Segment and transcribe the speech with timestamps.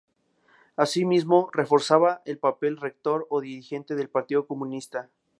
[0.77, 5.11] Asimismo, "reforzaba" el papel rector o dirigente del Partido Comunista.